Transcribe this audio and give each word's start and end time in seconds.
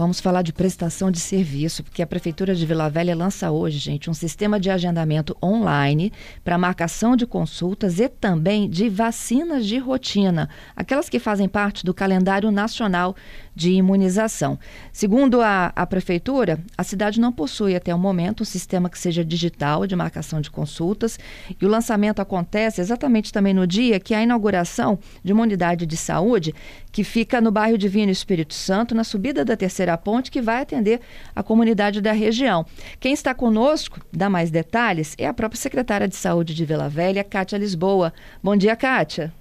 Vamos 0.00 0.18
falar 0.18 0.40
de 0.40 0.50
prestação 0.50 1.10
de 1.10 1.20
serviço, 1.20 1.84
porque 1.84 2.00
a 2.00 2.06
Prefeitura 2.06 2.54
de 2.54 2.64
Vila 2.64 2.88
Velha 2.88 3.14
lança 3.14 3.50
hoje, 3.50 3.76
gente, 3.76 4.08
um 4.08 4.14
sistema 4.14 4.58
de 4.58 4.70
agendamento 4.70 5.36
online 5.44 6.10
para 6.42 6.56
marcação 6.56 7.14
de 7.14 7.26
consultas 7.26 8.00
e 8.00 8.08
também 8.08 8.66
de 8.66 8.88
vacinas 8.88 9.66
de 9.66 9.76
rotina, 9.76 10.48
aquelas 10.74 11.10
que 11.10 11.18
fazem 11.18 11.46
parte 11.46 11.84
do 11.84 11.92
calendário 11.92 12.50
nacional 12.50 13.14
de 13.54 13.72
imunização. 13.72 14.58
Segundo 14.90 15.42
a, 15.42 15.70
a 15.76 15.86
Prefeitura, 15.86 16.58
a 16.78 16.82
cidade 16.82 17.20
não 17.20 17.30
possui 17.30 17.76
até 17.76 17.94
o 17.94 17.98
momento 17.98 18.40
um 18.40 18.46
sistema 18.46 18.88
que 18.88 18.98
seja 18.98 19.22
digital 19.22 19.86
de 19.86 19.94
marcação 19.94 20.40
de 20.40 20.50
consultas 20.50 21.18
e 21.60 21.66
o 21.66 21.68
lançamento 21.68 22.22
acontece 22.22 22.80
exatamente 22.80 23.30
também 23.30 23.52
no 23.52 23.66
dia 23.66 24.00
que 24.00 24.14
a 24.14 24.22
inauguração 24.22 24.98
de 25.22 25.34
uma 25.34 25.42
unidade 25.42 25.84
de 25.84 25.96
saúde 25.98 26.54
que 26.90 27.04
fica 27.04 27.38
no 27.38 27.50
bairro 27.50 27.76
Divino 27.76 28.10
Espírito 28.10 28.54
Santo, 28.54 28.94
na 28.94 29.04
subida 29.04 29.44
da 29.44 29.56
terceira 29.56 29.89
ponte, 29.96 30.30
que 30.30 30.40
vai 30.40 30.62
atender 30.62 31.00
a 31.34 31.42
comunidade 31.42 32.00
da 32.00 32.12
região. 32.12 32.64
Quem 32.98 33.12
está 33.12 33.34
conosco, 33.34 34.00
dá 34.12 34.28
mais 34.28 34.50
detalhes, 34.50 35.14
é 35.18 35.26
a 35.26 35.34
própria 35.34 35.58
secretária 35.58 36.08
de 36.08 36.16
Saúde 36.16 36.54
de 36.54 36.64
Vila 36.64 36.88
Velha, 36.88 37.24
Kátia 37.24 37.58
Lisboa. 37.58 38.12
Bom 38.42 38.56
dia, 38.56 38.76
Kátia. 38.76 39.32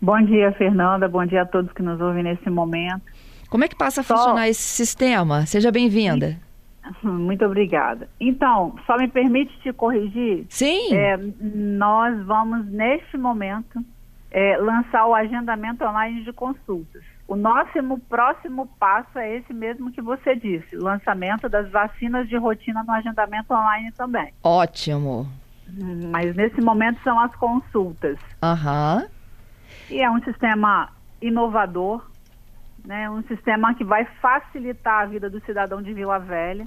Bom 0.00 0.20
dia, 0.22 0.52
Fernanda. 0.52 1.08
Bom 1.08 1.24
dia 1.26 1.42
a 1.42 1.46
todos 1.46 1.72
que 1.72 1.82
nos 1.82 2.00
ouvem 2.00 2.22
nesse 2.22 2.48
momento. 2.48 3.02
Como 3.50 3.64
é 3.64 3.68
que 3.68 3.76
passa 3.76 4.00
a 4.00 4.04
só... 4.04 4.16
funcionar 4.16 4.48
esse 4.48 4.62
sistema? 4.62 5.44
Seja 5.44 5.70
bem-vinda. 5.70 6.36
Muito 7.02 7.44
obrigada. 7.44 8.08
Então, 8.18 8.74
só 8.86 8.96
me 8.96 9.08
permite 9.08 9.52
te 9.60 9.72
corrigir? 9.72 10.46
Sim. 10.48 10.94
É, 10.94 11.18
nós 11.42 12.24
vamos, 12.24 12.66
neste 12.66 13.18
momento, 13.18 13.84
é, 14.30 14.56
lançar 14.56 15.06
o 15.06 15.14
agendamento 15.14 15.84
online 15.84 16.22
de 16.22 16.32
consultas. 16.32 17.02
O 17.26 17.36
nosso 17.36 17.70
próximo 18.08 18.66
passo 18.78 19.18
é 19.18 19.36
esse 19.36 19.52
mesmo 19.52 19.92
que 19.92 20.02
você 20.02 20.34
disse, 20.34 20.76
o 20.76 20.82
lançamento 20.82 21.48
das 21.48 21.70
vacinas 21.70 22.28
de 22.28 22.36
rotina 22.36 22.82
no 22.82 22.92
agendamento 22.92 23.52
online 23.52 23.92
também. 23.92 24.32
Ótimo. 24.42 25.28
Mas 26.10 26.34
nesse 26.34 26.60
momento 26.60 27.00
são 27.02 27.18
as 27.18 27.34
consultas. 27.36 28.18
Aham. 28.42 29.02
Uhum. 29.02 29.20
E 29.90 30.00
é 30.00 30.10
um 30.10 30.20
sistema 30.22 30.90
inovador, 31.20 32.08
né, 32.84 33.08
um 33.10 33.22
sistema 33.22 33.74
que 33.74 33.84
vai 33.84 34.04
facilitar 34.20 35.02
a 35.02 35.06
vida 35.06 35.28
do 35.28 35.40
cidadão 35.44 35.82
de 35.82 35.92
Vila 35.92 36.18
Velha. 36.18 36.64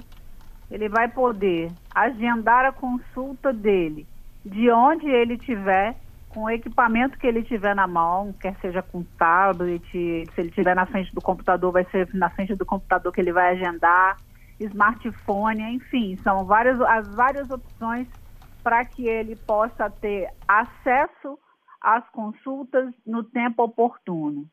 Ele 0.70 0.88
vai 0.88 1.08
poder 1.08 1.70
agendar 1.94 2.64
a 2.64 2.72
consulta 2.72 3.52
dele 3.52 4.06
de 4.44 4.70
onde 4.70 5.06
ele 5.06 5.34
estiver, 5.34 5.96
com 6.34 6.42
o 6.42 6.50
equipamento 6.50 7.16
que 7.16 7.26
ele 7.26 7.44
tiver 7.44 7.74
na 7.76 7.86
mão, 7.86 8.34
quer 8.40 8.56
seja 8.60 8.82
com 8.82 9.04
tablet, 9.16 9.82
se 9.92 10.28
ele 10.36 10.48
estiver 10.48 10.74
na 10.74 10.84
frente 10.84 11.14
do 11.14 11.20
computador, 11.20 11.70
vai 11.70 11.84
ser 11.92 12.12
na 12.12 12.28
frente 12.28 12.56
do 12.56 12.66
computador 12.66 13.12
que 13.12 13.20
ele 13.20 13.32
vai 13.32 13.52
agendar, 13.52 14.16
smartphone, 14.58 15.62
enfim, 15.76 16.18
são 16.24 16.44
várias 16.44 16.80
as 16.80 17.08
várias 17.14 17.48
opções 17.50 18.08
para 18.64 18.84
que 18.84 19.06
ele 19.06 19.36
possa 19.36 19.88
ter 19.88 20.28
acesso 20.48 21.38
às 21.80 22.08
consultas 22.10 22.92
no 23.06 23.22
tempo 23.22 23.62
oportuno. 23.62 24.48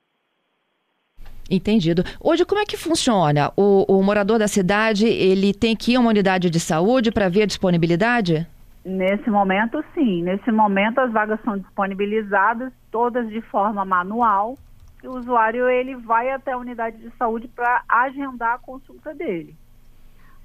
Entendido. 1.49 2.03
Hoje, 2.19 2.45
como 2.45 2.61
é 2.61 2.65
que 2.65 2.77
funciona? 2.77 3.51
O, 3.57 3.85
o 3.87 4.03
morador 4.03 4.37
da 4.37 4.47
cidade, 4.47 5.05
ele 5.05 5.53
tem 5.53 5.75
que 5.75 5.93
ir 5.93 5.95
a 5.95 5.99
uma 5.99 6.09
unidade 6.09 6.49
de 6.49 6.59
saúde 6.59 7.11
para 7.11 7.27
ver 7.27 7.43
a 7.43 7.45
disponibilidade? 7.45 8.47
Nesse 8.83 9.29
momento, 9.29 9.83
sim. 9.93 10.23
Nesse 10.23 10.51
momento, 10.51 10.99
as 10.99 11.11
vagas 11.11 11.39
são 11.41 11.57
disponibilizadas, 11.57 12.73
todas 12.91 13.29
de 13.29 13.41
forma 13.41 13.85
manual. 13.85 14.57
E 15.03 15.07
o 15.07 15.17
usuário 15.17 15.69
ele 15.69 15.95
vai 15.95 16.31
até 16.31 16.51
a 16.51 16.57
unidade 16.57 16.97
de 16.97 17.09
saúde 17.17 17.47
para 17.47 17.83
agendar 17.87 18.55
a 18.55 18.59
consulta 18.59 19.13
dele. 19.13 19.55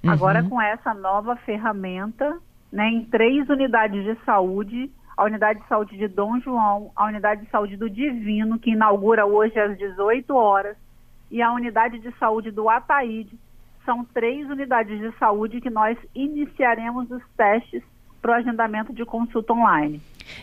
Uhum. 0.05 0.11
Agora, 0.11 0.43
com 0.43 0.61
essa 0.61 0.93
nova 0.95 1.37
ferramenta, 1.37 2.39
né, 2.71 2.89
em 2.89 3.05
três 3.07 3.49
unidades 3.49 4.05
de 4.05 4.15
saúde, 4.25 4.91
a 5.17 5.25
unidade 5.25 5.61
de 5.61 5.69
saúde 5.69 5.97
de 5.97 6.09
Dom 6.09 6.39
João, 6.41 6.91
a 6.95 7.07
unidade 7.07 7.45
de 7.45 7.51
saúde 7.51 7.77
do 7.77 7.89
Divino, 7.89 8.59
que 8.59 8.73
inaugura 8.73 9.25
hoje 9.25 9.59
às 9.59 9.77
18 9.79 10.35
horas, 10.35 10.77
e 11.31 11.41
a 11.41 11.53
unidade 11.53 11.99
de 11.99 12.13
saúde 12.19 12.51
do 12.51 12.69
Ataíde. 12.69 13.39
São 13.85 14.05
três 14.05 14.49
unidades 14.51 14.99
de 14.99 15.17
saúde 15.19 15.61
que 15.61 15.71
nós 15.71 15.99
iniciaremos 16.15 17.11
os 17.11 17.23
testes 17.37 17.83
para 18.21 18.33
o 18.33 18.35
agendamento 18.35 18.93
de 18.93 19.05
consulta 19.05 19.53
online. 19.53 20.01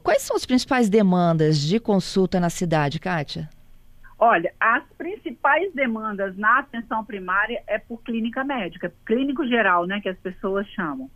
Quais 0.03 0.23
são 0.23 0.37
as 0.37 0.47
principais 0.47 0.89
demandas 0.89 1.61
de 1.61 1.79
consulta 1.79 2.41
na 2.41 2.49
cidade, 2.49 2.99
Kátia? 2.99 3.51
Olha, 4.19 4.53
as 4.59 4.83
principais 4.97 5.73
demandas 5.75 6.37
na 6.37 6.59
atenção 6.59 7.05
primária 7.05 7.63
é 7.69 7.79
por 7.79 8.03
clínica 8.03 8.43
médica, 8.43 8.93
clínico 9.07 9.47
geral, 9.47 9.87
né, 9.87 10.01
que 10.01 10.09
as 10.09 10.19
pessoas 10.19 10.67
chamam. 10.69 11.09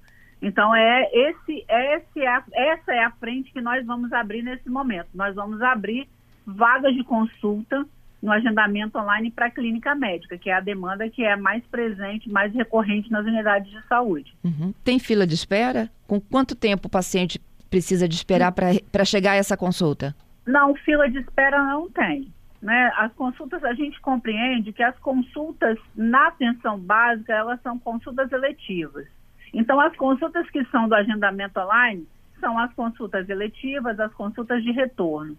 Então, 0.42 0.74
é 0.74 1.08
esse, 1.12 1.64
esse 1.68 2.20
é, 2.20 2.42
essa 2.52 2.92
é 2.92 3.04
a 3.04 3.12
frente 3.12 3.52
que 3.52 3.60
nós 3.60 3.86
vamos 3.86 4.12
abrir 4.12 4.42
nesse 4.42 4.68
momento. 4.68 5.06
Nós 5.14 5.34
vamos 5.36 5.62
abrir 5.62 6.08
vagas 6.44 6.92
de 6.94 7.04
consulta 7.04 7.86
no 8.20 8.32
agendamento 8.32 8.98
online 8.98 9.30
para 9.30 9.46
a 9.46 9.50
clínica 9.50 9.94
médica, 9.94 10.36
que 10.36 10.50
é 10.50 10.54
a 10.54 10.60
demanda 10.60 11.08
que 11.08 11.24
é 11.24 11.36
mais 11.36 11.64
presente, 11.66 12.30
mais 12.30 12.52
recorrente 12.52 13.10
nas 13.10 13.24
unidades 13.24 13.70
de 13.70 13.82
saúde. 13.86 14.34
Uhum. 14.44 14.74
Tem 14.84 14.98
fila 14.98 15.26
de 15.26 15.34
espera? 15.34 15.88
Com 16.06 16.20
quanto 16.20 16.54
tempo 16.54 16.88
o 16.88 16.90
paciente 16.90 17.40
precisa 17.70 18.08
de 18.08 18.14
esperar 18.14 18.52
para 18.52 19.04
chegar 19.04 19.32
a 19.32 19.36
essa 19.36 19.56
consulta? 19.56 20.14
Não, 20.46 20.74
fila 20.74 21.08
de 21.08 21.18
espera 21.18 21.62
não 21.64 21.88
tem. 21.90 22.32
Né? 22.60 22.92
As 22.96 23.12
consultas, 23.14 23.64
a 23.64 23.74
gente 23.74 24.00
compreende 24.00 24.72
que 24.72 24.82
as 24.82 24.96
consultas 24.98 25.78
na 25.96 26.28
atenção 26.28 26.78
básica, 26.78 27.32
elas 27.32 27.60
são 27.62 27.78
consultas 27.78 28.30
eletivas. 28.30 29.06
Então, 29.52 29.80
as 29.80 29.94
consultas 29.96 30.48
que 30.50 30.64
são 30.66 30.88
do 30.88 30.94
agendamento 30.94 31.60
online 31.60 32.06
são 32.40 32.58
as 32.58 32.72
consultas 32.74 33.28
eletivas, 33.28 33.98
as 34.00 34.12
consultas 34.14 34.62
de 34.62 34.72
retorno. 34.72 35.36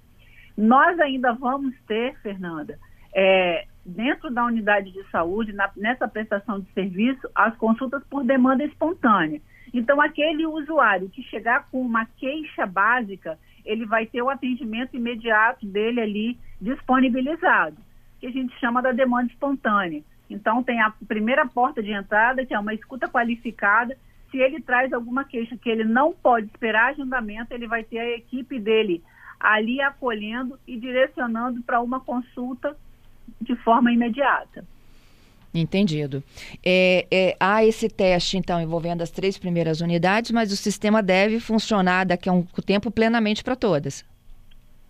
Nós 0.57 0.99
ainda 0.99 1.33
vamos 1.33 1.73
ter, 1.87 2.15
Fernanda, 2.21 2.77
é, 3.13 3.65
dentro 3.85 4.29
da 4.29 4.45
unidade 4.45 4.91
de 4.91 5.03
saúde, 5.09 5.51
na, 5.51 5.69
nessa 5.75 6.07
prestação 6.07 6.59
de 6.59 6.71
serviço, 6.71 7.27
as 7.35 7.55
consultas 7.57 8.03
por 8.05 8.23
demanda 8.23 8.63
espontânea. 8.63 9.41
Então, 9.73 9.99
aquele 9.99 10.45
usuário 10.45 11.09
que 11.09 11.23
chegar 11.23 11.67
com 11.69 11.81
uma 11.81 12.05
queixa 12.05 12.65
básica, 12.65 13.39
ele 13.65 13.85
vai 13.85 14.05
ter 14.05 14.21
o 14.21 14.29
atendimento 14.29 14.95
imediato 14.95 15.65
dele 15.65 15.99
ali 15.99 16.39
disponibilizado, 16.61 17.77
que 18.19 18.27
a 18.27 18.31
gente 18.31 18.57
chama 18.59 18.81
da 18.81 18.91
demanda 18.91 19.31
espontânea. 19.31 20.03
Então, 20.33 20.63
tem 20.63 20.81
a 20.81 20.91
primeira 21.07 21.45
porta 21.45 21.81
de 21.81 21.91
entrada, 21.91 22.45
que 22.45 22.53
é 22.53 22.59
uma 22.59 22.73
escuta 22.73 23.07
qualificada. 23.07 23.95
Se 24.31 24.37
ele 24.37 24.59
traz 24.59 24.91
alguma 24.91 25.23
queixa 25.23 25.55
que 25.55 25.69
ele 25.69 25.83
não 25.83 26.11
pode 26.11 26.47
esperar 26.47 26.89
agendamento, 26.89 27.53
ele 27.53 27.67
vai 27.67 27.83
ter 27.83 27.99
a 27.99 28.17
equipe 28.17 28.59
dele 28.59 29.03
ali 29.39 29.79
acolhendo 29.79 30.57
e 30.67 30.77
direcionando 30.79 31.61
para 31.61 31.81
uma 31.81 31.99
consulta 31.99 32.75
de 33.39 33.55
forma 33.57 33.91
imediata. 33.91 34.65
Entendido. 35.53 36.23
É, 36.65 37.05
é, 37.11 37.37
há 37.39 37.63
esse 37.63 37.87
teste, 37.87 38.37
então, 38.37 38.59
envolvendo 38.59 39.03
as 39.03 39.11
três 39.11 39.37
primeiras 39.37 39.81
unidades, 39.81 40.31
mas 40.31 40.51
o 40.51 40.57
sistema 40.57 41.03
deve 41.03 41.39
funcionar 41.39 42.05
daqui 42.05 42.27
a 42.27 42.33
um 42.33 42.43
tempo 42.65 42.89
plenamente 42.89 43.43
para 43.43 43.55
todas. 43.55 44.03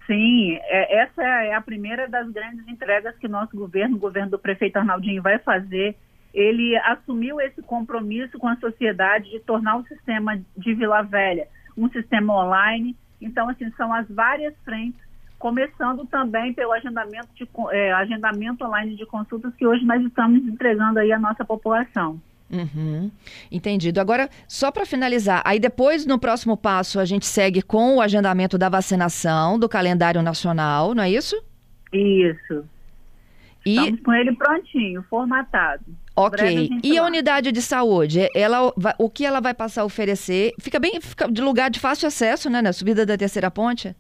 Sim, 0.06 0.58
é, 0.62 1.02
essa 1.02 1.24
é 1.24 1.54
a 1.54 1.62
primeira 1.62 2.08
das 2.08 2.30
grandes 2.32 2.68
entregas 2.68 3.18
que 3.18 3.28
nosso 3.28 3.56
governo, 3.56 3.96
o 3.96 4.00
governo 4.00 4.32
do 4.32 4.40
prefeito 4.40 4.78
Arnaldinho, 4.78 5.22
vai 5.22 5.40
fazer. 5.40 5.96
Ele 6.34 6.76
assumiu 6.78 7.40
esse 7.40 7.62
compromisso 7.62 8.38
com 8.40 8.48
a 8.48 8.56
sociedade 8.58 9.30
de 9.30 9.40
tornar 9.40 9.78
o 9.78 9.86
sistema 9.86 10.38
de 10.58 10.74
Vila 10.74 11.02
Velha 11.04 11.48
um 11.78 11.90
sistema 11.90 12.34
online. 12.34 12.96
Então, 13.22 13.50
assim, 13.50 13.70
são 13.72 13.94
as 13.94 14.08
várias 14.10 14.56
frentes 14.64 15.02
começando 15.40 16.06
também 16.06 16.54
pelo 16.54 16.72
agendamento, 16.72 17.28
de, 17.36 17.48
é, 17.72 17.92
agendamento 17.94 18.64
online 18.64 18.96
de 18.96 19.06
consultas 19.06 19.54
que 19.56 19.68
hoje 19.68 19.84
nós 19.86 20.02
estamos 20.02 20.42
entregando 20.48 21.00
aí 21.00 21.12
à 21.12 21.20
nossa 21.20 21.44
população. 21.44 22.22
Uhum, 22.54 23.10
entendido. 23.52 24.00
Agora, 24.00 24.30
só 24.48 24.72
para 24.72 24.86
finalizar, 24.86 25.42
aí 25.44 25.60
depois, 25.60 26.06
no 26.06 26.20
próximo 26.20 26.56
passo, 26.56 27.00
a 27.00 27.06
gente 27.06 27.26
segue 27.26 27.64
com 27.64 27.96
o 27.96 28.02
agendamento 28.02 28.60
da 28.60 28.70
vacinação, 28.70 29.58
do 29.58 29.68
calendário 29.68 30.22
nacional, 30.22 30.94
não 30.94 31.02
é 31.02 31.10
isso? 31.10 31.36
Isso. 31.92 32.64
E... 33.66 33.76
Estamos 33.76 34.02
com 34.02 34.14
ele 34.14 34.36
prontinho, 34.36 35.04
formatado. 35.10 35.84
Ok. 36.16 36.70
E 36.84 36.96
a 36.96 37.04
unidade 37.04 37.52
de 37.52 37.62
saúde, 37.62 38.28
ela, 38.36 38.72
o 39.00 39.10
que 39.10 39.26
ela 39.26 39.40
vai 39.40 39.54
passar 39.54 39.82
a 39.82 39.86
oferecer? 39.86 40.54
Fica 40.60 40.80
bem 40.80 41.02
fica 41.02 41.28
de 41.28 41.42
lugar 41.42 41.72
de 41.72 41.80
fácil 41.80 42.08
acesso, 42.08 42.52
né? 42.52 42.62
Na 42.62 42.72
subida 42.72 43.04
da 43.04 43.18
terceira 43.18 43.50
ponte? 43.50 43.96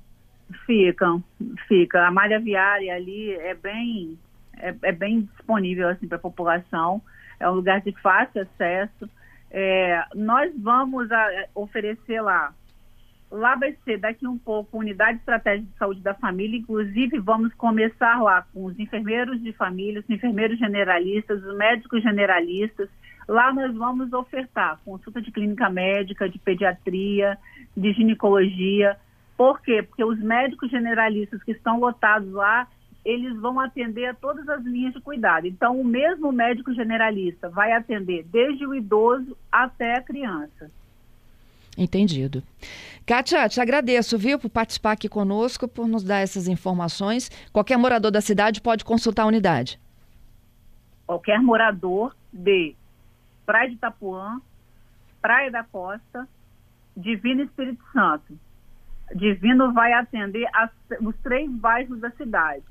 Ficam, 0.68 1.24
fica. 1.68 2.06
A 2.06 2.12
malha 2.12 2.40
viária 2.40 2.94
ali 2.94 3.32
é 3.32 3.56
bem, 3.56 4.20
é, 4.60 4.76
é 4.84 4.92
bem 4.92 5.22
disponível 5.22 5.90
assim 5.90 6.08
para 6.08 6.18
a 6.18 6.22
população. 6.22 7.02
É 7.44 7.50
um 7.50 7.56
lugar 7.56 7.82
de 7.82 7.92
fácil 8.02 8.42
acesso. 8.42 9.10
É, 9.52 10.04
nós 10.16 10.52
vamos 10.58 11.12
a, 11.12 11.34
é, 11.34 11.50
oferecer 11.54 12.22
lá. 12.22 12.54
Lá 13.32 13.56
vai 13.56 13.76
ser 13.84 13.98
daqui 13.98 14.28
um 14.28 14.38
pouco 14.38 14.78
unidade 14.78 15.18
estratégica 15.18 15.70
de 15.72 15.78
saúde 15.78 16.02
da 16.02 16.14
família. 16.14 16.60
Inclusive 16.60 17.20
vamos 17.20 17.54
começar 17.56 18.22
lá 18.22 18.46
com 18.54 18.66
os 18.66 18.80
enfermeiros 18.80 19.42
de 19.42 19.52
família, 19.54 20.02
os 20.02 20.10
enfermeiros 20.10 20.58
generalistas, 20.60 21.44
os 21.44 21.58
médicos 21.58 22.02
generalistas. 22.02 22.90
Lá 23.28 23.54
nós 23.54 23.74
vamos 23.76 24.14
ofertar 24.14 24.80
consulta 24.84 25.22
de 25.22 25.32
clínica 25.32 25.70
médica, 25.70 26.30
de 26.30 26.38
pediatria, 26.40 27.38
de 27.76 27.94
ginecologia 27.94 28.98
por 29.38 29.62
quê? 29.62 29.84
Porque 29.84 30.04
os 30.04 30.20
médicos 30.20 30.70
generalistas 30.70 31.42
que 31.44 31.52
estão 31.52 31.80
lotados 31.80 32.32
lá, 32.32 32.68
eles 33.06 33.38
vão 33.40 33.60
atender 33.60 34.06
a 34.06 34.14
todas 34.14 34.48
as 34.48 34.64
linhas 34.64 34.94
de 34.94 35.02
cuidado. 35.02 35.46
Então, 35.46 35.80
o 35.80 35.84
mesmo 35.84 36.32
médico 36.32 36.74
generalista 36.74 37.50
vai 37.50 37.74
atender 37.74 38.24
desde 38.32 38.66
o 38.66 38.74
idoso 38.74 39.38
até 39.52 39.98
a 39.98 40.02
criança. 40.02 40.72
Entendido. 41.78 42.44
Kátia, 43.06 43.50
te 43.50 43.60
agradeço, 43.60 44.18
viu, 44.18 44.40
por 44.40 44.50
participar 44.50 44.94
aqui 44.94 45.10
conosco, 45.10 45.68
por 45.68 45.88
nos 45.88 46.04
dar 46.04 46.20
essas 46.20 46.48
informações. 46.48 47.30
Qualquer 47.52 47.78
morador 47.78 48.12
da 48.12 48.22
cidade 48.22 48.62
pode 48.62 48.86
consultar 48.86 49.24
a 49.24 49.28
unidade. 49.28 49.80
Qualquer 51.06 51.42
morador 51.42 52.16
de 52.32 52.76
Praia 53.46 53.68
de 53.68 53.76
Itapuã, 53.76 54.40
Praia 55.22 55.52
da 55.52 55.64
Costa, 55.64 56.28
Divino 56.96 57.44
Espírito 57.44 57.84
Santo, 57.92 58.38
Divino 59.14 59.74
vai 59.74 59.92
atender 59.94 60.48
as, 60.54 60.70
os 61.02 61.16
três 61.18 61.50
bairros 61.52 62.00
da 62.00 62.12
cidade. 62.12 62.64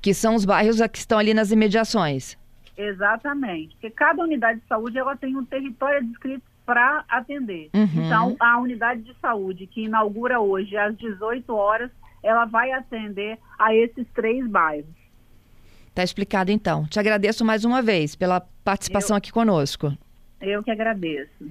Que 0.00 0.14
são 0.14 0.34
os 0.34 0.44
bairros 0.44 0.80
que 0.90 0.98
estão 0.98 1.18
ali 1.18 1.34
nas 1.34 1.50
imediações. 1.50 2.36
Exatamente. 2.76 3.74
Porque 3.74 3.90
cada 3.90 4.22
unidade 4.22 4.60
de 4.60 4.66
saúde 4.66 4.98
ela 4.98 5.16
tem 5.16 5.36
um 5.36 5.44
território 5.44 6.06
descrito 6.06 6.42
para 6.64 7.04
atender. 7.08 7.68
Uhum. 7.74 8.06
Então, 8.06 8.36
a 8.38 8.58
unidade 8.58 9.02
de 9.02 9.14
saúde 9.20 9.66
que 9.66 9.84
inaugura 9.84 10.40
hoje 10.40 10.76
às 10.76 10.96
18 10.96 11.52
horas, 11.52 11.90
ela 12.22 12.44
vai 12.44 12.70
atender 12.72 13.38
a 13.58 13.74
esses 13.74 14.06
três 14.14 14.46
bairros. 14.46 14.88
Está 15.88 16.04
explicado 16.04 16.50
então. 16.52 16.86
Te 16.86 16.98
agradeço 17.00 17.44
mais 17.44 17.64
uma 17.64 17.82
vez 17.82 18.14
pela 18.14 18.40
participação 18.64 19.14
Eu... 19.14 19.18
aqui 19.18 19.32
conosco. 19.32 19.92
Eu 20.40 20.62
que 20.62 20.70
agradeço. 20.70 21.50